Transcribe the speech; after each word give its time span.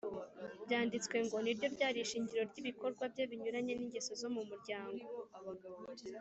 ‘‘Byanditswe 0.63 1.15
ngo’’ 1.25 1.37
ni 1.41 1.51
ryo 1.57 1.67
ryari 1.75 1.97
ishingiro 2.01 2.41
ry’ibikorwa 2.51 3.03
bye 3.13 3.23
binyuranye 3.29 3.73
n’ingeso 3.75 4.11
zo 4.21 4.29
mu 4.35 4.41
muryango. 4.49 5.03